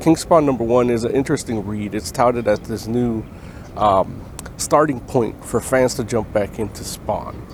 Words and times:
King 0.00 0.16
Spawn 0.16 0.46
number 0.46 0.64
one 0.64 0.88
is 0.88 1.04
an 1.04 1.12
interesting 1.12 1.66
read. 1.66 1.94
It's 1.94 2.10
touted 2.10 2.48
as 2.48 2.58
this 2.60 2.86
new 2.86 3.22
um, 3.76 4.24
starting 4.56 4.98
point 4.98 5.44
for 5.44 5.60
fans 5.60 5.94
to 5.96 6.04
jump 6.04 6.32
back 6.32 6.58
into 6.58 6.84
Spawn, 6.84 7.46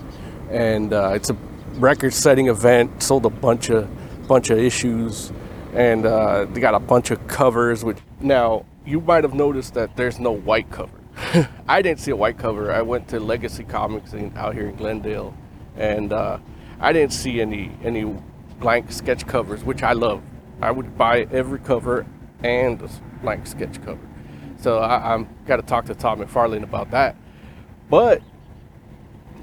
and 0.48 0.93
uh, 0.93 1.11
it's 1.12 1.29
a 1.29 1.37
record-setting 1.74 2.46
event. 2.46 3.03
Sold 3.03 3.27
a 3.27 3.30
bunch 3.30 3.69
of 3.71 3.88
bunch 4.29 4.51
of 4.51 4.59
issues, 4.59 5.32
and 5.74 6.06
uh, 6.06 6.45
they 6.45 6.61
got 6.61 6.77
a 6.77 6.79
bunch 6.79 7.11
of 7.11 7.27
covers. 7.27 7.82
Which 7.85 7.98
now 8.20 8.64
you 8.84 9.00
might 9.00 9.24
have 9.24 9.34
noticed 9.34 9.74
that 9.74 9.96
there's 9.96 10.20
no 10.20 10.30
white 10.30 10.70
cover. 10.70 11.00
I 11.68 11.82
didn't 11.82 11.98
see 11.98 12.12
a 12.12 12.16
white 12.16 12.38
cover. 12.38 12.70
I 12.70 12.82
went 12.82 13.08
to 13.08 13.18
Legacy 13.18 13.64
Comics 13.64 14.12
in, 14.12 14.32
out 14.36 14.54
here 14.54 14.68
in 14.68 14.76
Glendale, 14.76 15.34
and 15.76 16.12
uh, 16.12 16.38
I 16.78 16.92
didn't 16.92 17.12
see 17.12 17.40
any 17.40 17.72
any 17.82 18.04
blank 18.60 18.92
sketch 18.92 19.26
covers, 19.26 19.64
which 19.64 19.82
I 19.82 19.94
love. 19.94 20.22
I 20.62 20.70
would 20.70 20.96
buy 20.96 21.26
every 21.32 21.58
cover 21.58 22.06
and 22.43 22.80
a 22.82 22.89
blank 23.23 23.46
sketch 23.46 23.82
cover. 23.82 24.00
So 24.59 24.79
I, 24.79 25.15
I'm 25.15 25.29
got 25.47 25.56
to 25.56 25.62
talk 25.62 25.87
to 25.87 25.95
Todd 25.95 26.19
McFarlane 26.19 26.62
about 26.62 26.91
that. 26.91 27.16
But 27.88 28.23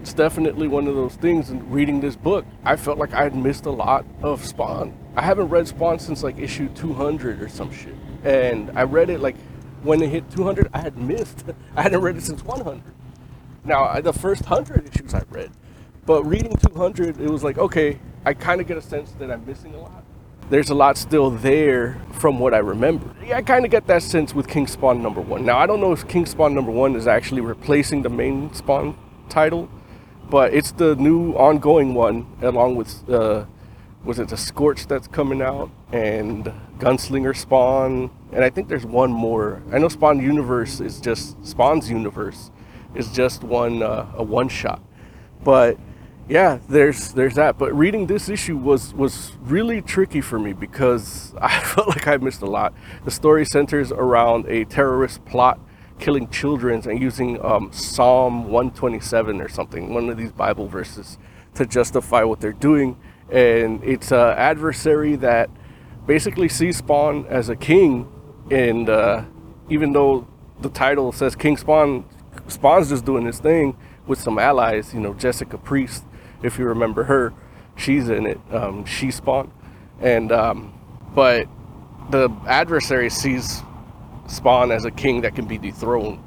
it's 0.01 0.13
definitely 0.13 0.67
one 0.67 0.87
of 0.87 0.95
those 0.95 1.15
things. 1.15 1.49
And 1.49 1.71
reading 1.71 2.01
this 2.01 2.15
book, 2.15 2.45
I 2.65 2.75
felt 2.75 2.97
like 2.97 3.13
I 3.13 3.23
had 3.23 3.35
missed 3.35 3.65
a 3.65 3.71
lot 3.71 4.05
of 4.21 4.43
Spawn. 4.43 4.97
I 5.15 5.21
haven't 5.21 5.49
read 5.49 5.67
Spawn 5.67 5.99
since 5.99 6.23
like 6.23 6.37
issue 6.39 6.67
200 6.69 7.41
or 7.41 7.47
some 7.47 7.71
shit, 7.71 7.95
and 8.23 8.71
I 8.77 8.83
read 8.83 9.09
it 9.09 9.19
like 9.21 9.37
when 9.81 10.01
it 10.01 10.09
hit 10.09 10.29
200. 10.31 10.69
I 10.73 10.79
had 10.79 10.97
missed. 10.97 11.45
I 11.75 11.83
hadn't 11.83 12.01
read 12.01 12.17
it 12.17 12.23
since 12.23 12.43
100. 12.43 12.81
Now 13.63 14.01
the 14.01 14.11
first 14.11 14.43
hundred 14.43 14.89
issues 14.93 15.13
I 15.13 15.23
read, 15.29 15.51
but 16.05 16.23
reading 16.25 16.57
200, 16.57 17.21
it 17.21 17.29
was 17.29 17.43
like 17.43 17.57
okay, 17.57 17.99
I 18.25 18.33
kind 18.33 18.59
of 18.59 18.67
get 18.67 18.77
a 18.77 18.81
sense 18.81 19.11
that 19.13 19.31
I'm 19.31 19.45
missing 19.45 19.73
a 19.73 19.79
lot. 19.79 20.03
There's 20.49 20.69
a 20.69 20.75
lot 20.75 20.97
still 20.97 21.31
there 21.31 22.01
from 22.11 22.39
what 22.39 22.53
I 22.53 22.59
remember. 22.59 23.09
Yeah, 23.25 23.37
I 23.37 23.41
kind 23.41 23.65
of 23.65 23.71
get 23.71 23.87
that 23.87 24.03
sense 24.03 24.33
with 24.35 24.47
King 24.47 24.67
Spawn 24.67 25.01
number 25.01 25.21
one. 25.21 25.45
Now 25.45 25.57
I 25.57 25.65
don't 25.65 25.79
know 25.79 25.91
if 25.91 26.07
King 26.07 26.25
Spawn 26.25 26.53
number 26.53 26.71
one 26.71 26.95
is 26.95 27.07
actually 27.07 27.41
replacing 27.41 28.01
the 28.01 28.09
main 28.09 28.53
Spawn 28.53 28.97
title 29.29 29.69
but 30.29 30.51
it's 30.51 30.71
the 30.71 30.95
new 30.95 31.33
ongoing 31.33 31.93
one 31.93 32.25
along 32.41 32.75
with 32.75 33.07
uh, 33.09 33.45
was 34.03 34.17
it 34.17 34.29
the 34.29 34.37
Scorch 34.37 34.87
that's 34.87 35.07
coming 35.07 35.41
out 35.43 35.69
and 35.91 36.51
Gunslinger 36.79 37.35
Spawn 37.35 38.09
and 38.31 38.43
I 38.43 38.49
think 38.49 38.67
there's 38.67 38.85
one 38.85 39.11
more. 39.11 39.61
I 39.71 39.77
know 39.77 39.89
Spawn 39.89 40.19
Universe 40.19 40.79
is 40.79 40.99
just 40.99 41.37
Spawn's 41.45 41.89
Universe 41.89 42.49
is 42.95 43.11
just 43.11 43.43
one 43.43 43.83
uh, 43.83 44.11
a 44.15 44.23
one 44.23 44.49
shot, 44.49 44.81
but 45.43 45.77
yeah, 46.29 46.59
there's 46.69 47.11
there's 47.13 47.35
that. 47.35 47.57
But 47.57 47.73
reading 47.73 48.07
this 48.07 48.29
issue 48.29 48.57
was 48.57 48.93
was 48.93 49.33
really 49.41 49.81
tricky 49.81 50.21
for 50.21 50.39
me 50.39 50.53
because 50.53 51.33
I 51.41 51.59
felt 51.61 51.89
like 51.89 52.07
I 52.07 52.17
missed 52.17 52.41
a 52.41 52.47
lot. 52.47 52.73
The 53.05 53.11
story 53.11 53.45
centers 53.45 53.91
around 53.91 54.45
a 54.47 54.65
terrorist 54.65 55.25
plot 55.25 55.59
killing 55.99 56.27
children 56.29 56.87
and 56.89 56.99
using 56.99 57.43
um, 57.43 57.71
Psalm 57.71 58.49
127 58.49 59.41
or 59.41 59.47
something, 59.47 59.93
one 59.93 60.09
of 60.09 60.17
these 60.17 60.31
Bible 60.31 60.67
verses, 60.67 61.17
to 61.55 61.65
justify 61.65 62.23
what 62.23 62.41
they're 62.41 62.51
doing. 62.51 62.97
And 63.31 63.83
it's 63.83 64.11
an 64.11 64.37
adversary 64.37 65.15
that 65.17 65.49
basically 66.05 66.49
sees 66.49 66.77
Spawn 66.77 67.25
as 67.27 67.49
a 67.49 67.55
king. 67.55 68.11
And 68.51 68.89
uh, 68.89 69.23
even 69.69 69.93
though 69.93 70.27
the 70.61 70.69
title 70.69 71.11
says 71.11 71.35
King 71.35 71.57
Spawn, 71.57 72.05
Spawn's 72.47 72.89
just 72.89 73.05
doing 73.05 73.25
his 73.25 73.39
thing 73.39 73.77
with 74.05 74.19
some 74.19 74.37
allies. 74.37 74.93
You 74.93 74.99
know, 74.99 75.13
Jessica 75.13 75.57
Priest, 75.57 76.03
if 76.43 76.59
you 76.59 76.65
remember 76.65 77.03
her, 77.03 77.33
she's 77.75 78.09
in 78.09 78.25
it. 78.25 78.39
Um, 78.51 78.85
she 78.85 79.11
Spawn. 79.11 79.51
And, 79.99 80.31
um, 80.31 80.73
but 81.15 81.47
the 82.09 82.29
adversary 82.47 83.09
sees 83.09 83.61
Spawn 84.27 84.71
as 84.71 84.85
a 84.85 84.91
king 84.91 85.21
that 85.21 85.35
can 85.35 85.45
be 85.45 85.57
dethroned, 85.57 86.23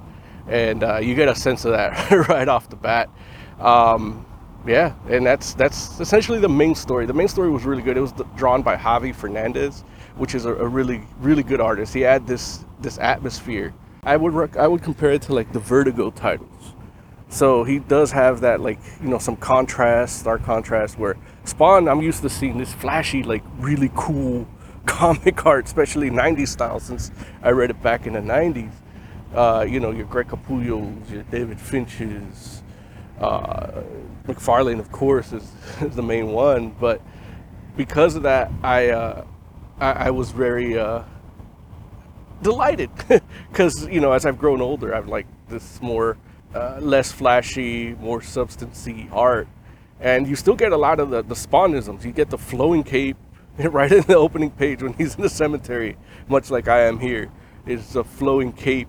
and 0.49 0.83
uh, 0.83 0.99
you 0.99 1.15
get 1.15 1.29
a 1.29 1.35
sense 1.35 1.65
of 1.65 1.73
that 1.73 2.11
right 2.29 2.49
off 2.49 2.69
the 2.69 2.77
bat. 2.77 3.09
Um, 3.59 4.27
yeah, 4.67 4.95
and 5.09 5.25
that's 5.25 5.55
that's 5.55 6.01
essentially 6.01 6.39
the 6.39 6.49
main 6.49 6.75
story. 6.75 7.07
The 7.07 7.15
main 7.15 7.29
story 7.29 7.51
was 7.51 7.65
really 7.65 7.83
good. 7.83 7.97
It 7.97 8.01
was 8.01 8.13
drawn 8.37 8.63
by 8.63 8.77
Javi 8.77 9.15
Fernandez, 9.15 9.83
which 10.17 10.35
is 10.35 10.45
a, 10.45 10.55
a 10.55 10.67
really 10.67 11.03
really 11.21 11.43
good 11.43 11.61
artist. 11.61 11.95
He 11.95 12.01
had 12.01 12.27
this 12.27 12.65
this 12.81 12.99
atmosphere. 12.99 13.73
I 14.05 14.17
would 14.17 14.35
rec- 14.35 14.57
I 14.57 14.67
would 14.67 14.83
compare 14.83 15.13
it 15.13 15.23
to 15.23 15.35
like 15.35 15.53
the 15.53 15.61
Vertigo 15.61 16.11
titles. 16.11 16.49
So 17.29 17.65
he 17.65 17.81
does 17.81 18.13
have 18.13 18.41
that 18.41 18.61
like 18.61 18.79
you 19.03 19.09
know 19.09 19.19
some 19.19 19.37
contrast, 19.37 20.21
stark 20.21 20.43
contrast. 20.45 20.99
Where 20.99 21.17
Spawn, 21.45 21.89
I'm 21.89 22.01
used 22.01 22.23
to 22.23 22.29
seeing 22.31 22.59
this 22.59 22.73
flashy, 22.73 23.23
like 23.23 23.43
really 23.59 23.91
cool 23.95 24.47
comic 24.87 25.45
art, 25.45 25.67
especially 25.67 26.11
90s 26.11 26.49
style, 26.49 26.81
since 26.81 27.11
I 27.43 27.51
read 27.51 27.71
it 27.71 27.83
back 27.83 28.07
in 28.07 28.13
the 28.13 28.21
90s. 28.21 28.71
Uh, 29.35 29.67
you 29.69 29.81
know, 29.81 29.91
your 29.91 30.07
Greg 30.07 30.29
Capullos, 30.29 31.11
your 31.11 31.25
David 31.25 31.61
Finches, 31.61 32.63
uh, 33.21 33.83
McFarlane, 34.27 34.79
of 34.79 34.91
course, 34.93 35.33
is, 35.33 35.51
is, 35.81 35.97
the 35.97 36.03
main 36.03 36.29
one. 36.29 36.71
But 36.81 37.03
because 37.77 38.15
of 38.15 38.23
that, 38.23 38.51
I 38.63 38.91
uh, 38.91 39.25
I, 39.81 39.93
I, 39.93 40.11
was 40.11 40.31
very 40.31 40.79
uh, 40.79 41.03
delighted 42.41 42.91
because 43.51 43.87
you 43.89 44.01
know, 44.01 44.13
as 44.13 44.25
I've 44.25 44.39
grown 44.39 44.63
older, 44.63 44.95
I've 44.95 45.09
like 45.09 45.27
this 45.49 45.83
more 45.83 46.17
uh, 46.55 46.79
less 46.81 47.13
flashy, 47.13 47.95
more 47.95 48.21
substancey 48.21 49.13
art, 49.13 49.49
and 50.01 50.27
you 50.27 50.37
still 50.37 50.55
get 50.55 50.73
a 50.73 50.77
lot 50.77 51.01
of 51.01 51.11
the 51.11 51.23
the 51.23 51.35
spawnisms. 51.35 52.05
You 52.05 52.13
get 52.13 52.31
the 52.31 52.39
flowing 52.39 52.83
cape 52.83 53.17
right 53.59 53.91
in 53.91 54.03
the 54.03 54.17
opening 54.17 54.51
page 54.51 54.83
when 54.83 54.93
he's 54.95 55.15
in 55.15 55.23
the 55.23 55.29
cemetery, 55.29 55.97
much 56.29 56.51
like 56.51 56.69
I 56.69 56.83
am 56.83 56.99
here. 56.99 57.31
It's 57.67 57.95
a 57.95 58.05
flowing 58.05 58.53
cape, 58.53 58.89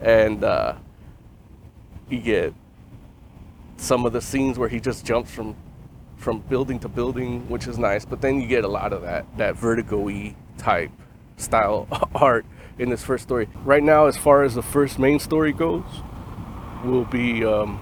and 0.00 0.42
uh, 0.42 0.74
you 2.08 2.20
get 2.20 2.54
some 3.76 4.06
of 4.06 4.12
the 4.12 4.20
scenes 4.20 4.58
where 4.58 4.68
he 4.68 4.80
just 4.80 5.04
jumps 5.04 5.30
from 5.30 5.54
from 6.16 6.40
building 6.40 6.78
to 6.80 6.88
building, 6.88 7.46
which 7.48 7.66
is 7.66 7.78
nice. 7.78 8.04
But 8.04 8.20
then 8.20 8.40
you 8.40 8.48
get 8.48 8.64
a 8.64 8.68
lot 8.68 8.92
of 8.92 9.02
that 9.02 9.26
that 9.36 9.56
vertigo-y 9.56 10.34
type 10.58 10.90
style 11.36 11.86
art 12.14 12.46
in 12.78 12.88
this 12.90 13.02
first 13.02 13.24
story. 13.24 13.48
Right 13.64 13.82
now, 13.82 14.06
as 14.06 14.16
far 14.16 14.42
as 14.42 14.54
the 14.54 14.62
first 14.62 14.98
main 14.98 15.18
story 15.18 15.52
goes, 15.52 15.84
will 16.84 17.04
be 17.04 17.44
um, 17.44 17.78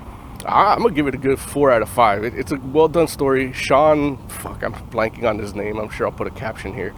I'm 0.46 0.82
gonna 0.82 0.94
give 0.94 1.06
it 1.06 1.14
a 1.14 1.18
good 1.18 1.38
four 1.38 1.70
out 1.70 1.82
of 1.82 1.88
five. 1.88 2.24
It, 2.24 2.34
it's 2.34 2.52
a 2.52 2.56
well 2.56 2.88
done 2.88 3.08
story. 3.08 3.52
Sean, 3.52 4.18
fuck, 4.28 4.62
I'm 4.62 4.74
blanking 4.90 5.24
on 5.24 5.38
his 5.38 5.54
name. 5.54 5.78
I'm 5.78 5.88
sure 5.88 6.06
I'll 6.06 6.12
put 6.12 6.26
a 6.26 6.30
caption 6.30 6.74
here. 6.74 6.94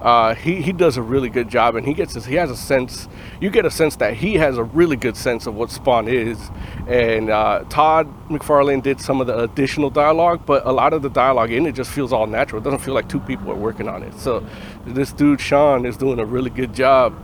Uh, 0.00 0.34
he 0.34 0.60
he 0.62 0.72
does 0.72 0.96
a 0.96 1.02
really 1.02 1.28
good 1.28 1.48
job, 1.48 1.74
and 1.74 1.86
he 1.86 1.94
gets 1.94 2.14
this, 2.14 2.26
he 2.26 2.34
has 2.34 2.50
a 2.50 2.56
sense. 2.56 3.08
You 3.40 3.50
get 3.50 3.64
a 3.64 3.70
sense 3.70 3.96
that 3.96 4.14
he 4.14 4.34
has 4.34 4.58
a 4.58 4.64
really 4.64 4.96
good 4.96 5.16
sense 5.16 5.46
of 5.46 5.54
what 5.54 5.70
Spawn 5.70 6.08
is. 6.08 6.38
And 6.86 7.30
uh, 7.30 7.64
Todd 7.68 8.06
McFarlane 8.28 8.82
did 8.82 9.00
some 9.00 9.20
of 9.20 9.26
the 9.26 9.38
additional 9.40 9.90
dialogue, 9.90 10.42
but 10.46 10.66
a 10.66 10.72
lot 10.72 10.92
of 10.92 11.02
the 11.02 11.10
dialogue 11.10 11.50
in 11.50 11.66
it 11.66 11.72
just 11.72 11.90
feels 11.90 12.12
all 12.12 12.26
natural. 12.26 12.60
It 12.60 12.64
doesn't 12.64 12.80
feel 12.80 12.94
like 12.94 13.08
two 13.08 13.20
people 13.20 13.50
are 13.50 13.56
working 13.56 13.88
on 13.88 14.02
it. 14.02 14.18
So 14.18 14.46
this 14.86 15.12
dude 15.12 15.40
Sean 15.40 15.84
is 15.86 15.96
doing 15.96 16.18
a 16.18 16.24
really 16.24 16.50
good 16.50 16.74
job 16.74 17.14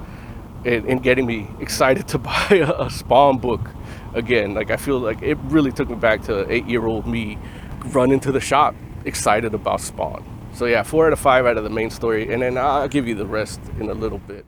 in, 0.65 0.87
in 0.87 0.99
getting 0.99 1.27
me 1.27 1.49
excited 1.61 2.09
to 2.09 2.19
buy 2.19 2.49
a, 2.51 2.87
a 2.87 2.91
Spawn 2.91 3.39
book 3.39 3.71
again. 4.15 4.55
Like 4.55 4.71
I 4.71 4.77
feel 4.77 4.99
like 4.99 5.23
it 5.23 5.39
really 5.45 5.73
took 5.73 5.89
me 5.89 5.97
back 5.97 6.23
to 6.23 6.51
eight 6.51 6.67
year 6.67 6.87
old 6.87 7.07
me 7.07 7.39
run 7.87 8.13
into 8.13 8.33
the 8.33 8.41
shop 8.41 8.75
excited 9.05 9.55
about 9.55 9.81
Spawn. 9.81 10.25
So 10.55 10.67
yeah, 10.67 10.83
four 10.83 11.07
out 11.07 11.13
of 11.13 11.19
five 11.19 11.47
out 11.47 11.57
of 11.57 11.65
the 11.65 11.71
main 11.71 11.91
story, 11.91 12.33
and 12.33 12.43
then 12.43 12.59
I'll 12.59 12.89
give 12.89 13.09
you 13.09 13.15
the 13.15 13.27
rest 13.27 13.61
in 13.81 13.89
a 13.89 13.95
little 13.95 14.19
bit. 14.19 14.45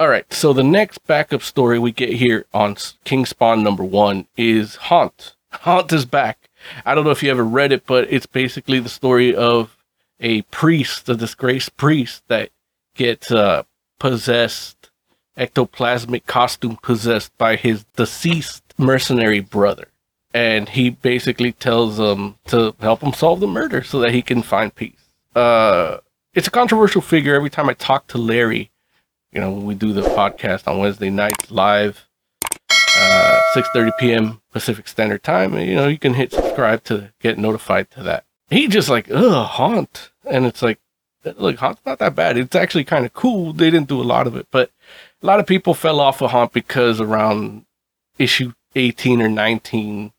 All 0.00 0.08
right, 0.08 0.30
so 0.32 0.52
the 0.52 0.64
next 0.64 0.98
backup 1.06 1.42
story 1.42 1.78
we 1.78 1.92
get 1.92 2.14
here 2.14 2.46
on 2.52 2.76
King 3.04 3.24
Spawn 3.26 3.62
number 3.62 3.84
one 3.84 4.26
is 4.36 4.74
Haunt. 4.76 5.36
Haunt 5.52 5.92
is 5.92 6.04
back. 6.04 6.50
I 6.84 6.94
don't 6.94 7.04
know 7.04 7.12
if 7.12 7.22
you 7.22 7.30
ever 7.30 7.44
read 7.44 7.70
it, 7.70 7.86
but 7.86 8.12
it's 8.12 8.26
basically 8.26 8.80
the 8.80 8.88
story 8.88 9.34
of 9.34 9.76
a 10.18 10.42
priest, 10.42 11.08
a 11.08 11.14
disgraced 11.14 11.76
priest 11.76 12.24
that 12.26 12.50
gets 12.94 13.30
uh, 13.30 13.62
possessed, 14.00 14.90
ectoplasmic 15.36 16.26
costume 16.26 16.76
possessed 16.82 17.36
by 17.38 17.54
his 17.54 17.84
deceased 17.96 18.63
mercenary 18.76 19.40
brother. 19.40 19.88
And 20.32 20.68
he 20.68 20.90
basically 20.90 21.52
tells 21.52 21.96
them 21.96 22.36
to 22.46 22.74
help 22.80 23.02
him 23.02 23.12
solve 23.12 23.40
the 23.40 23.46
murder 23.46 23.82
so 23.84 24.00
that 24.00 24.12
he 24.12 24.20
can 24.20 24.42
find 24.42 24.74
peace. 24.74 25.08
Uh, 25.34 25.98
it's 26.34 26.48
a 26.48 26.50
controversial 26.50 27.00
figure. 27.00 27.34
Every 27.34 27.50
time 27.50 27.68
I 27.68 27.74
talk 27.74 28.08
to 28.08 28.18
Larry, 28.18 28.70
you 29.32 29.40
know, 29.40 29.52
when 29.52 29.64
we 29.64 29.74
do 29.74 29.92
the 29.92 30.02
podcast 30.02 30.66
on 30.66 30.78
Wednesday 30.78 31.10
nights 31.10 31.50
live, 31.50 32.08
uh, 32.96 33.40
6.30 33.54 33.90
p.m. 33.98 34.40
Pacific 34.52 34.88
Standard 34.88 35.22
Time, 35.22 35.56
you 35.58 35.74
know, 35.76 35.86
you 35.86 35.98
can 35.98 36.14
hit 36.14 36.32
subscribe 36.32 36.82
to 36.84 37.12
get 37.20 37.38
notified 37.38 37.90
to 37.92 38.02
that. 38.02 38.24
He 38.50 38.68
just 38.68 38.88
like, 38.88 39.10
ugh, 39.10 39.46
Haunt. 39.46 40.10
And 40.24 40.46
it's 40.46 40.62
like, 40.62 40.78
look, 41.24 41.56
Haunt's 41.56 41.80
not 41.86 41.98
that 41.98 42.14
bad. 42.14 42.36
It's 42.36 42.54
actually 42.54 42.84
kind 42.84 43.06
of 43.06 43.12
cool. 43.12 43.52
They 43.52 43.70
didn't 43.70 43.88
do 43.88 44.00
a 44.00 44.04
lot 44.04 44.26
of 44.26 44.36
it, 44.36 44.46
but 44.50 44.70
a 45.22 45.26
lot 45.26 45.40
of 45.40 45.46
people 45.46 45.74
fell 45.74 46.00
off 46.00 46.22
of 46.22 46.30
Haunt 46.30 46.52
because 46.52 47.00
around 47.00 47.64
issue 48.18 48.52
18 48.74 49.22
or 49.22 49.28
19, 49.28 50.12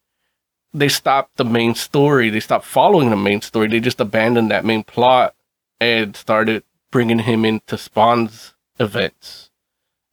they 0.74 0.90
stopped 0.90 1.38
the 1.38 1.46
main 1.46 1.74
story. 1.76 2.30
They 2.30 2.40
stopped 2.40 2.66
following 2.66 3.10
the 3.10 3.16
main 3.16 3.42
story. 3.42 3.68
They 3.68 3.80
just 3.80 4.02
abandoned 4.02 4.52
that 4.52 4.66
main 4.66 4.84
plot 4.84 5.34
and 5.80 6.16
started 6.16 6.64
bringing 6.92 7.20
him 7.20 7.46
into 7.46 7.78
Spawn's 7.78 8.54
events. 8.80 9.52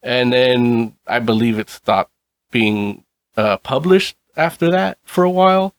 And 0.01 0.33
then 0.33 0.95
I 1.07 1.19
believe 1.19 1.59
it 1.59 1.69
stopped 1.69 2.11
being 2.51 3.03
uh, 3.35 3.57
published 3.57 4.15
after 4.35 4.71
that 4.71 4.97
for 5.03 5.23
a 5.23 5.29
while. 5.29 5.75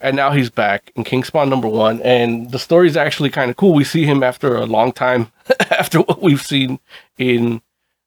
And 0.00 0.16
now 0.16 0.32
he's 0.32 0.50
back 0.50 0.90
in 0.96 1.04
King 1.04 1.24
Spawn 1.24 1.48
number 1.48 1.68
one. 1.68 2.00
And 2.02 2.50
the 2.50 2.58
story 2.58 2.88
is 2.88 2.96
actually 2.96 3.30
kind 3.30 3.50
of 3.50 3.56
cool. 3.56 3.72
We 3.72 3.84
see 3.84 4.04
him 4.04 4.22
after 4.22 4.56
a 4.56 4.66
long 4.66 4.92
time 4.92 5.30
after 5.70 6.00
what 6.00 6.20
we've 6.20 6.42
seen 6.42 6.80
in 7.18 7.62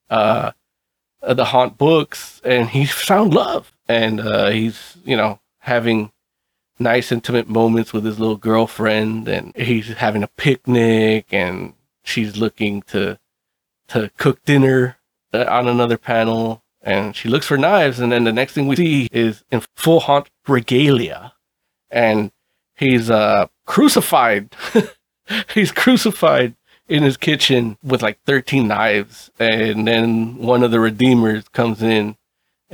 uh, 0.09 0.51
the 1.21 1.45
Haunt 1.45 1.77
books. 1.77 2.41
And 2.43 2.69
he's 2.69 2.91
found 2.91 3.33
love. 3.33 3.71
And 3.87 4.19
uh, 4.19 4.49
he's, 4.49 4.97
you 5.03 5.15
know, 5.15 5.39
having 5.59 6.11
nice 6.79 7.11
intimate 7.11 7.47
moments 7.47 7.93
with 7.93 8.03
his 8.03 8.19
little 8.19 8.35
girlfriend 8.35 9.27
and 9.27 9.55
he's 9.55 9.87
having 9.87 10.23
a 10.23 10.27
picnic 10.27 11.25
and 11.31 11.73
she's 12.03 12.35
looking 12.35 12.81
to 12.81 13.17
to 13.87 14.11
cook 14.17 14.43
dinner 14.43 14.97
uh, 15.33 15.45
on 15.47 15.67
another 15.67 15.97
panel 15.97 16.63
and 16.81 17.15
she 17.15 17.29
looks 17.29 17.45
for 17.45 17.57
knives 17.57 17.99
and 17.99 18.11
then 18.11 18.25
the 18.25 18.33
next 18.33 18.53
thing 18.53 18.67
we 18.67 18.75
see 18.75 19.07
is 19.11 19.43
in 19.51 19.61
full 19.75 20.01
haunt 20.01 20.29
regalia. 20.47 21.33
And 21.89 22.31
he's 22.75 23.09
uh 23.09 23.47
crucified. 23.65 24.55
He's 25.55 25.71
crucified 25.71 26.53
in 26.87 27.01
his 27.01 27.17
kitchen 27.17 27.77
with 27.83 28.03
like 28.03 28.19
13 28.25 28.67
knives. 28.67 29.31
And 29.39 29.87
then 29.87 30.37
one 30.37 30.61
of 30.61 30.69
the 30.69 30.79
redeemers 30.79 31.47
comes 31.47 31.81
in 31.81 32.15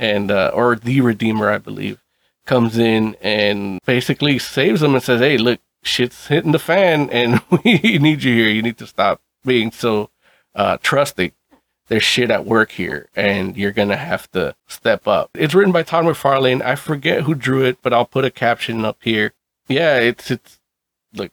and 0.02 0.30
uh, 0.30 0.50
or 0.52 0.76
the 0.76 1.00
redeemer 1.00 1.48
i 1.50 1.58
believe 1.58 2.02
comes 2.46 2.78
in 2.78 3.16
and 3.20 3.80
basically 3.86 4.38
saves 4.38 4.82
him 4.82 4.94
and 4.94 5.02
says, 5.02 5.20
"Hey, 5.20 5.38
look, 5.38 5.60
shit's 5.82 6.26
hitting 6.26 6.52
the 6.52 6.58
fan, 6.58 7.10
and 7.10 7.40
we 7.50 7.98
need 7.98 8.22
you 8.22 8.34
here. 8.34 8.48
You 8.48 8.62
need 8.62 8.78
to 8.78 8.86
stop 8.86 9.20
being 9.44 9.70
so 9.70 10.10
uh, 10.54 10.78
trusting. 10.82 11.32
There's 11.88 12.02
shit 12.02 12.30
at 12.30 12.46
work 12.46 12.72
here, 12.72 13.08
and 13.14 13.56
you're 13.56 13.72
gonna 13.72 13.96
have 13.96 14.30
to 14.32 14.54
step 14.66 15.06
up." 15.06 15.30
It's 15.34 15.54
written 15.54 15.72
by 15.72 15.82
Todd 15.82 16.04
McFarlane. 16.04 16.62
I 16.62 16.76
forget 16.76 17.22
who 17.22 17.34
drew 17.34 17.64
it, 17.64 17.78
but 17.82 17.92
I'll 17.92 18.06
put 18.06 18.24
a 18.24 18.30
caption 18.30 18.84
up 18.84 18.98
here. 19.00 19.32
Yeah, 19.68 19.98
it's 19.98 20.30
it's 20.30 20.60
look, 21.14 21.32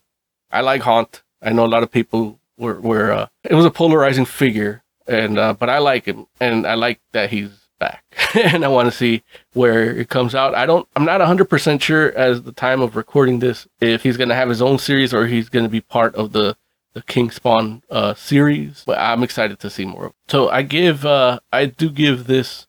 I 0.51 0.61
like 0.61 0.81
Haunt. 0.81 1.23
I 1.41 1.53
know 1.53 1.65
a 1.65 1.67
lot 1.67 1.83
of 1.83 1.91
people 1.91 2.39
were 2.57 2.79
were. 2.79 3.11
Uh, 3.11 3.27
it 3.43 3.55
was 3.55 3.65
a 3.65 3.71
polarizing 3.71 4.25
figure, 4.25 4.83
and 5.07 5.37
uh, 5.39 5.53
but 5.53 5.69
I 5.69 5.79
like 5.79 6.05
him, 6.05 6.27
and 6.39 6.67
I 6.67 6.75
like 6.75 6.99
that 7.13 7.29
he's 7.31 7.58
back 7.79 8.03
and 8.35 8.63
I 8.63 8.67
want 8.67 8.91
to 8.91 8.95
see 8.95 9.23
where 9.53 9.91
it 9.91 10.09
comes 10.09 10.35
out. 10.35 10.53
I 10.55 10.65
don't, 10.65 10.87
I'm 10.95 11.05
not 11.05 11.21
100% 11.21 11.81
sure 11.81 12.11
as 12.13 12.43
the 12.43 12.51
time 12.51 12.81
of 12.81 12.95
recording 12.95 13.39
this 13.39 13.67
if 13.79 14.03
he's 14.03 14.17
going 14.17 14.29
to 14.29 14.35
have 14.35 14.49
his 14.49 14.61
own 14.61 14.77
series 14.77 15.13
or 15.13 15.25
he's 15.27 15.49
going 15.49 15.65
to 15.65 15.69
be 15.69 15.81
part 15.81 16.15
of 16.15 16.31
the, 16.31 16.55
the 16.93 17.01
King 17.03 17.31
Spawn 17.31 17.83
uh, 17.89 18.13
series, 18.13 18.83
but 18.85 18.97
I'm 18.99 19.23
excited 19.23 19.59
to 19.59 19.69
see 19.69 19.85
more. 19.85 20.13
So 20.27 20.49
I 20.49 20.61
give, 20.61 21.05
uh, 21.05 21.39
I 21.51 21.65
do 21.65 21.89
give 21.89 22.27
this 22.27 22.67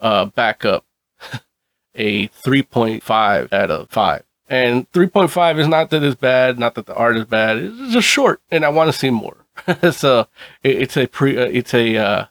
uh, 0.00 0.26
backup 0.26 0.84
a 1.94 2.28
3.5 2.28 3.52
out 3.52 3.70
of 3.70 3.90
5. 3.90 4.22
And 4.48 4.90
3.5 4.92 5.58
is 5.58 5.66
not 5.66 5.90
that 5.90 6.04
it's 6.04 6.14
bad, 6.14 6.58
not 6.58 6.76
that 6.76 6.86
the 6.86 6.94
art 6.94 7.16
is 7.16 7.24
bad. 7.24 7.58
It's 7.58 7.92
just 7.92 8.06
short, 8.06 8.40
and 8.50 8.64
I 8.64 8.68
want 8.68 8.92
to 8.92 8.96
see 8.96 9.10
more. 9.10 9.44
so 9.90 10.28
it, 10.62 10.82
it's 10.82 10.96
a 10.96 11.08
pre, 11.08 11.36
uh, 11.36 11.46
it's 11.46 11.74
a 11.74 11.96
uh, 11.96 12.26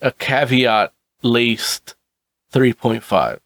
a 0.00 0.10
caveat 0.12 0.92
laced 1.22 1.96
3.5. 2.52 3.38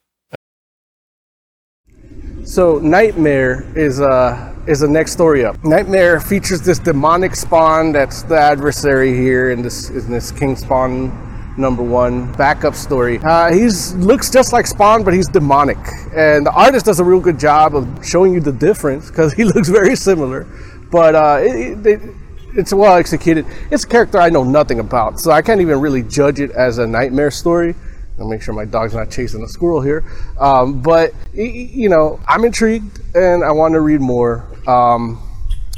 So 2.45 2.79
Nightmare 2.79 3.65
is 3.75 4.01
uh 4.01 4.55
is 4.67 4.81
the 4.81 4.89
next 4.89 5.13
story 5.13 5.45
up. 5.45 5.63
Nightmare 5.65 6.21
features 6.21 6.61
this 6.61 6.79
demonic 6.79 7.35
spawn 7.35 7.93
that's 7.93 8.23
the 8.23 8.39
adversary 8.39 9.15
here 9.15 9.51
in 9.51 9.63
this 9.63 9.91
in 9.91 10.11
this 10.11 10.31
King 10.31 10.57
Spawn 10.57 11.11
number 11.57 11.83
one 11.83 12.33
backup 12.33 12.75
story. 12.75 13.19
Uh, 13.19 13.53
he's 13.53 13.95
looks 13.95 14.31
just 14.31 14.53
like 14.53 14.67
Spawn, 14.67 15.05
but 15.05 15.15
he's 15.15 15.29
demonic, 15.29 15.79
and 16.15 16.47
the 16.47 16.53
artist 16.53 16.87
does 16.87 17.01
a 17.01 17.05
real 17.05 17.21
good 17.21 17.39
job 17.39 17.75
of 17.75 17.87
showing 18.05 18.35
you 18.35 18.41
the 18.41 18.53
difference 18.53 19.09
because 19.09 19.33
he 19.39 19.45
looks 19.45 19.69
very 19.69 19.97
similar. 19.97 20.47
But 20.91 21.15
uh, 21.15 21.39
it, 21.41 21.87
it, 21.87 22.01
it's 22.57 22.73
well 22.73 22.97
executed. 22.97 23.47
It's 23.71 23.85
a 23.85 23.89
character 23.89 24.21
I 24.21 24.31
know 24.31 24.45
nothing 24.45 24.81
about, 24.81 25.21
so 25.21 25.31
I 25.31 25.43
can't 25.43 25.61
even 25.61 25.81
really 25.81 26.03
judge 26.03 26.41
it 26.41 26.51
as 26.53 26.79
a 26.79 26.87
nightmare 26.87 27.31
story. 27.31 27.75
I'll 28.19 28.29
make 28.29 28.43
sure 28.43 28.55
my 28.55 28.65
dog's 28.65 28.95
not 28.95 29.11
chasing 29.11 29.43
a 29.43 29.49
squirrel 29.49 29.81
here. 29.81 30.05
Um, 30.39 30.81
but 30.81 31.13
you 31.33 31.89
know, 31.89 32.21
I'm 32.29 32.45
intrigued 32.45 33.01
and 33.17 33.43
I 33.43 33.51
want 33.51 33.75
to 33.75 33.81
read 33.81 34.01
more. 34.01 34.47
Um, 34.69 35.21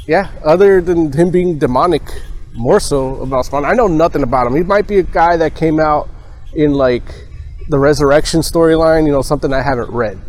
yeah, 0.05 0.31
other 0.45 0.81
than 0.81 1.11
him 1.11 1.31
being 1.31 1.57
demonic, 1.57 2.03
more 2.53 2.79
so 2.79 3.21
about 3.21 3.45
Spawn. 3.45 3.65
I 3.65 3.73
know 3.73 3.87
nothing 3.87 4.23
about 4.23 4.47
him. 4.47 4.55
He 4.55 4.63
might 4.63 4.87
be 4.87 4.99
a 4.99 5.03
guy 5.03 5.35
that 5.37 5.55
came 5.55 5.79
out 5.79 6.09
in 6.53 6.73
like 6.73 7.03
the 7.69 7.79
resurrection 7.79 8.41
storyline. 8.41 9.05
You 9.05 9.11
know, 9.11 9.21
something 9.21 9.51
I 9.51 9.61
haven't 9.61 9.89
read. 9.89 10.19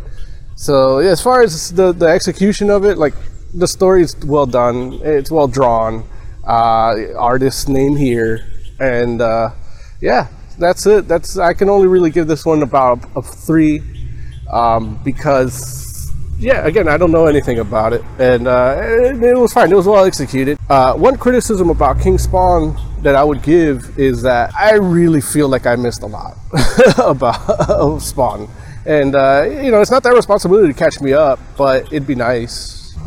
So 0.55 0.99
yeah, 0.99 1.11
as 1.11 1.21
far 1.21 1.41
as 1.43 1.71
the 1.73 1.91
the 1.91 2.07
execution 2.07 2.71
of 2.71 2.85
it, 2.85 2.97
like 2.97 3.13
the 3.53 3.67
story 3.67 4.01
is 4.01 4.15
well 4.17 4.47
done. 4.47 4.99
It's 5.03 5.29
well 5.31 5.47
drawn 5.47 6.03
uh, 6.49 7.13
artist 7.15 7.69
name 7.69 7.95
here, 7.95 8.47
and 8.79 9.21
uh, 9.21 9.51
yeah, 10.01 10.27
that's 10.57 10.85
it. 10.87 11.07
That's 11.07 11.37
I 11.37 11.53
can 11.53 11.69
only 11.69 11.87
really 11.87 12.09
give 12.09 12.27
this 12.27 12.45
one 12.45 12.63
about 12.63 13.05
a, 13.15 13.19
a 13.19 13.21
three 13.21 13.83
um, 14.51 14.99
because 15.03 16.11
yeah, 16.39 16.65
again, 16.65 16.87
I 16.87 16.97
don't 16.97 17.11
know 17.11 17.27
anything 17.27 17.59
about 17.59 17.93
it, 17.93 18.03
and 18.17 18.47
uh, 18.47 18.77
it, 18.81 19.21
it, 19.21 19.37
was 19.37 19.53
fine. 19.53 19.71
It 19.71 19.75
was 19.75 19.85
well 19.85 20.05
executed. 20.05 20.57
Uh, 20.69 20.95
one 20.95 21.17
criticism 21.17 21.69
about 21.69 22.01
King 22.01 22.17
Spawn 22.17 22.75
that 23.03 23.15
I 23.15 23.23
would 23.23 23.43
give 23.43 23.99
is 23.99 24.23
that 24.23 24.51
I 24.55 24.73
really 24.73 25.21
feel 25.21 25.49
like 25.49 25.67
I 25.67 25.75
missed 25.75 26.01
a 26.01 26.07
lot 26.07 26.35
about 26.97 27.99
Spawn, 27.99 28.49
and 28.87 29.15
uh, 29.15 29.43
you 29.47 29.69
know, 29.69 29.81
it's 29.81 29.91
not 29.91 30.01
their 30.01 30.15
responsibility 30.15 30.73
to 30.73 30.77
catch 30.77 30.99
me 30.99 31.13
up, 31.13 31.39
but 31.57 31.85
it'd 31.87 32.07
be 32.07 32.15
nice. 32.15 32.97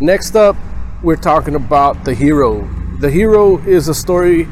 Next 0.00 0.36
up, 0.36 0.56
we're 1.02 1.16
talking 1.16 1.54
about 1.54 2.04
The 2.04 2.14
Hero. 2.14 2.68
The 2.98 3.10
Hero 3.10 3.58
is 3.58 3.88
a 3.88 3.94
story 3.94 4.46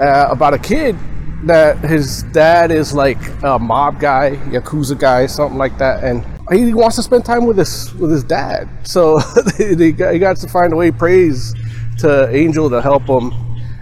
uh, 0.00 0.28
about 0.30 0.52
a 0.52 0.58
kid 0.58 0.96
that 1.44 1.78
his 1.78 2.22
dad 2.24 2.70
is 2.70 2.92
like 2.92 3.18
a 3.42 3.58
mob 3.58 4.00
guy, 4.00 4.36
yakuza 4.50 4.98
guy, 4.98 5.26
something 5.26 5.58
like 5.58 5.78
that, 5.78 6.04
and 6.04 6.24
he 6.50 6.74
wants 6.74 6.96
to 6.96 7.02
spend 7.02 7.24
time 7.24 7.46
with 7.46 7.56
his 7.56 7.94
with 7.94 8.10
his 8.10 8.24
dad. 8.24 8.68
So 8.84 9.18
he 9.58 9.92
got 9.92 10.36
to 10.36 10.48
find 10.48 10.72
a 10.72 10.76
way. 10.76 10.90
Prays 10.90 11.54
to 11.98 12.28
Angel 12.34 12.68
to 12.70 12.82
help 12.82 13.04
him 13.04 13.32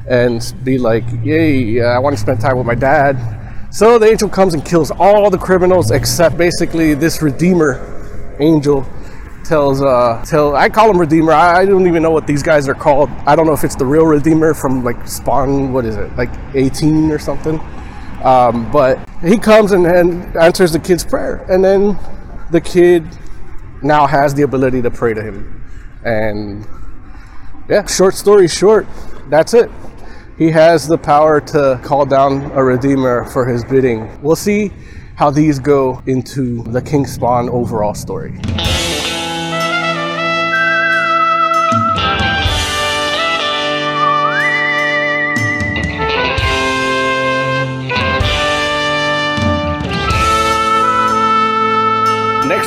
and 0.09 0.55
be 0.63 0.79
like, 0.79 1.05
"Yay, 1.23 1.83
I 1.83 1.99
want 1.99 2.15
to 2.15 2.21
spend 2.21 2.41
time 2.41 2.57
with 2.59 2.67
my 2.67 2.75
dad." 2.75 3.17
So 3.71 3.99
the 3.99 4.07
angel 4.07 4.29
comes 4.29 4.55
and 4.55 4.65
kills 4.65 4.93
all 4.93 5.31
the 5.31 5.39
criminals 5.39 5.91
except 5.91 6.39
basically 6.39 6.95
this 6.95 7.21
redeemer 7.21 7.81
angel 8.39 8.87
tells 9.45 9.83
uh 9.83 10.25
tell 10.27 10.57
I 10.57 10.69
call 10.69 10.91
him 10.91 10.99
Redeemer. 10.99 11.33
I, 11.33 11.61
I, 11.61 11.65
don't 11.65 11.87
even 11.87 12.03
know 12.03 12.11
what 12.11 12.27
these 12.27 12.43
guys 12.43 12.69
are 12.69 12.75
called. 12.75 13.11
I 13.27 13.37
don't 13.37 13.47
know 13.47 13.53
if 13.53 13.65
it's 13.65 13.77
the 13.77 13.87
real 13.87 14.07
Redeemer 14.07 14.55
from 14.55 14.83
like 14.83 15.07
Spawn. 15.07 15.73
What 15.73 15.85
is 15.85 15.97
it 15.97 16.15
like 16.17 16.31
18 16.55 17.11
or 17.11 17.19
something? 17.19 17.61
Um, 18.23 18.71
but 18.73 19.07
he 19.21 19.37
comes 19.37 19.73
and, 19.73 19.87
and 19.87 20.35
answers 20.37 20.73
the 20.73 20.79
kid's 20.79 21.05
prayer, 21.05 21.45
and 21.51 21.63
then 21.63 21.99
the 22.51 22.61
kid 22.61 23.07
now 23.83 24.07
has 24.07 24.35
the 24.35 24.43
ability 24.43 24.81
to 24.83 24.91
pray 24.91 25.13
to 25.13 25.23
him. 25.23 25.63
And 26.05 26.67
yeah, 27.69 27.87
short 27.87 28.15
story 28.15 28.49
short, 28.49 28.87
that's 29.29 29.55
it. 29.55 29.71
He 30.39 30.51
has 30.51 30.89
the 30.89 30.99
power 30.99 31.41
to 31.41 31.81
call 31.85 32.07
down 32.07 32.51
a 32.53 32.65
Redeemer 32.65 33.25
for 33.27 33.47
his 33.47 33.65
bidding. 33.65 34.21
We'll 34.21 34.37
see 34.37 34.73
how 35.17 35.31
these 35.31 35.59
go 35.59 36.03
into 36.07 36.63
the 36.65 36.83
King 36.83 37.07
Spawn 37.07 37.49
overall 37.49 37.95
story. 37.95 38.41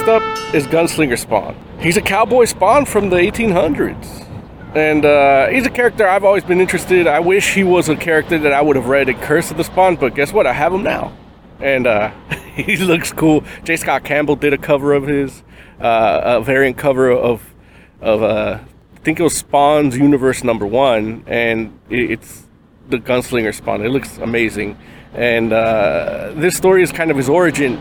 Next 0.08 0.24
up 0.24 0.56
is 0.56 0.66
Gunslinger 0.68 1.18
Spawn. 1.18 1.54
He's 1.82 1.98
a 1.98 2.02
cowboy 2.02 2.46
Spawn 2.46 2.86
from 2.86 3.10
the 3.10 3.18
1800s. 3.18 4.26
And 4.74 5.04
uh, 5.04 5.48
he's 5.48 5.66
a 5.66 5.70
character 5.70 6.08
I've 6.08 6.24
always 6.24 6.46
been 6.46 6.62
interested. 6.62 7.08
I 7.08 7.20
wish 7.20 7.54
he 7.54 7.66
was 7.66 7.90
a 7.90 7.96
character 7.98 8.40
that 8.40 8.54
I 8.54 8.62
would 8.62 8.78
have 8.78 8.86
read 8.86 9.10
in 9.10 9.20
Curse 9.20 9.52
of 9.52 9.58
the 9.58 9.66
Spawn, 9.66 9.98
but 9.98 10.16
guess 10.16 10.32
what? 10.32 10.48
I 10.48 10.54
have 10.54 10.74
him 10.74 10.84
now. 10.84 11.12
And 11.60 11.86
uh, 11.86 12.12
he 12.56 12.78
looks 12.78 13.12
cool. 13.12 13.44
J. 13.66 13.76
Scott 13.76 14.06
Campbell 14.06 14.38
did 14.38 14.54
a 14.54 14.58
cover 14.58 14.94
of 14.94 15.08
his, 15.08 15.44
uh, 15.82 16.22
a 16.40 16.42
variant 16.42 16.78
cover 16.78 17.12
of, 17.12 17.54
of 18.00 18.24
uh, 18.24 18.60
I 18.96 19.00
think 19.00 19.20
it 19.20 19.24
was 19.24 19.36
Spawn's 19.36 19.98
Universe 19.98 20.42
number 20.42 20.66
one, 20.66 21.26
and 21.28 21.78
it's 21.90 22.48
the 22.88 22.98
Gunslinger 22.98 23.54
Spawn. 23.54 23.86
It 23.86 23.90
looks 23.90 24.18
amazing. 24.20 24.78
And 25.12 25.52
uh, 25.52 26.32
this 26.34 26.56
story 26.56 26.82
is 26.82 26.94
kind 26.94 27.12
of 27.12 27.18
his 27.18 27.28
origin 27.28 27.78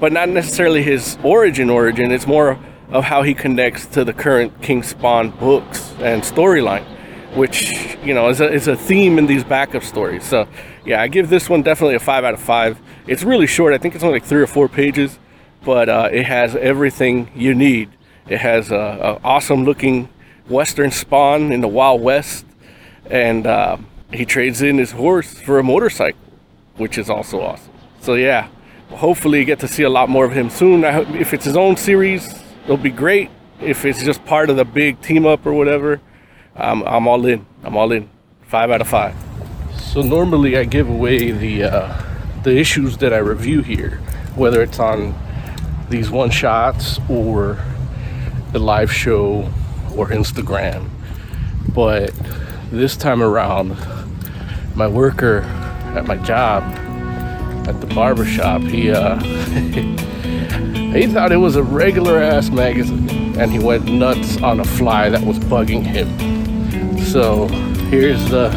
but 0.00 0.12
not 0.12 0.28
necessarily 0.28 0.82
his 0.82 1.18
origin 1.22 1.70
origin. 1.70 2.10
It's 2.10 2.26
more 2.26 2.58
of 2.90 3.04
how 3.04 3.22
he 3.22 3.34
connects 3.34 3.86
to 3.86 4.04
the 4.04 4.12
current 4.12 4.60
King 4.62 4.82
Spawn 4.82 5.30
books 5.30 5.94
and 6.00 6.22
storyline. 6.22 6.84
which 7.34 7.96
you 8.04 8.12
know 8.14 8.28
is 8.28 8.40
a, 8.40 8.52
is 8.52 8.68
a 8.68 8.76
theme 8.76 9.18
in 9.18 9.26
these 9.26 9.44
backup 9.44 9.82
stories. 9.82 10.24
So 10.24 10.48
yeah, 10.84 11.00
I 11.00 11.08
give 11.08 11.28
this 11.30 11.48
one 11.48 11.62
definitely 11.62 11.94
a 11.94 12.00
five 12.00 12.24
out 12.24 12.34
of 12.34 12.40
five. 12.40 12.80
It's 13.06 13.22
really 13.22 13.46
short. 13.46 13.72
I 13.72 13.78
think 13.78 13.94
it's 13.94 14.04
only 14.04 14.16
like 14.16 14.24
three 14.24 14.42
or 14.42 14.46
four 14.46 14.68
pages, 14.68 15.18
but 15.64 15.88
uh, 15.88 16.08
it 16.12 16.26
has 16.26 16.56
everything 16.56 17.30
you 17.34 17.54
need. 17.54 17.90
It 18.28 18.38
has 18.38 18.70
a, 18.70 18.76
a 18.76 19.20
awesome 19.24 19.64
looking 19.64 20.08
Western 20.48 20.90
Spawn 20.90 21.52
in 21.52 21.60
the 21.60 21.68
Wild 21.68 22.00
West, 22.00 22.44
and 23.06 23.46
uh, 23.46 23.76
he 24.12 24.24
trades 24.24 24.62
in 24.62 24.78
his 24.78 24.92
horse 24.92 25.34
for 25.34 25.58
a 25.58 25.62
motorcycle, 25.62 26.20
which 26.76 26.98
is 26.98 27.08
also 27.08 27.40
awesome. 27.40 27.72
So 28.00 28.14
yeah, 28.14 28.48
hopefully 28.90 29.44
get 29.44 29.58
to 29.60 29.68
see 29.68 29.82
a 29.82 29.88
lot 29.88 30.08
more 30.08 30.24
of 30.24 30.32
him 30.32 30.50
soon. 30.50 30.84
I 30.84 31.00
if 31.14 31.32
it's 31.32 31.44
his 31.44 31.56
own 31.56 31.76
series, 31.76 32.42
it'll 32.64 32.76
be 32.76 32.90
great. 32.90 33.30
If 33.60 33.84
it's 33.84 34.02
just 34.02 34.24
part 34.24 34.50
of 34.50 34.56
the 34.56 34.64
big 34.64 35.00
team 35.02 35.26
up 35.26 35.44
or 35.46 35.52
whatever, 35.52 36.00
I'm, 36.56 36.82
I'm 36.82 37.06
all 37.06 37.26
in. 37.26 37.46
I'm 37.62 37.76
all 37.76 37.92
in. 37.92 38.08
Five 38.42 38.70
out 38.70 38.80
of 38.80 38.88
five. 38.88 39.14
So 39.78 40.02
normally 40.02 40.56
I 40.56 40.64
give 40.64 40.88
away 40.88 41.30
the 41.30 41.64
uh, 41.64 42.02
the 42.42 42.56
issues 42.56 42.96
that 42.98 43.12
I 43.12 43.18
review 43.18 43.62
here, 43.62 43.98
whether 44.34 44.62
it's 44.62 44.78
on 44.78 45.14
these 45.88 46.10
one 46.10 46.30
shots 46.30 46.98
or 47.08 47.58
the 48.52 48.58
live 48.58 48.92
show 48.92 49.50
or 49.96 50.08
Instagram. 50.08 50.88
But 51.74 52.12
this 52.70 52.96
time 52.96 53.22
around, 53.22 53.76
my 54.74 54.86
worker 54.88 55.40
at 55.94 56.06
my 56.06 56.16
job 56.16 56.62
at 57.68 57.80
the 57.80 57.86
barber 57.86 58.24
shop, 58.24 58.62
he 58.62 58.90
uh, 58.90 59.18
he 60.92 61.06
thought 61.06 61.32
it 61.32 61.36
was 61.36 61.56
a 61.56 61.62
regular 61.62 62.18
ass 62.20 62.50
magazine, 62.50 63.38
and 63.38 63.50
he 63.50 63.58
went 63.58 63.86
nuts 63.86 64.40
on 64.42 64.60
a 64.60 64.64
fly 64.64 65.08
that 65.08 65.22
was 65.22 65.38
bugging 65.38 65.84
him. 65.84 66.98
So 66.98 67.46
here's 67.90 68.28
the 68.30 68.50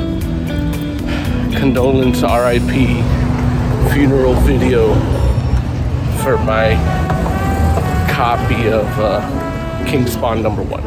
condolence 1.57 2.21
RIP 2.21 3.03
funeral 3.93 4.33
video 4.41 4.93
for 6.23 6.37
my 6.37 6.73
copy 8.09 8.67
of 8.67 8.87
uh, 8.99 9.85
King 9.85 10.07
Spawn 10.07 10.41
number 10.41 10.63
one. 10.63 10.83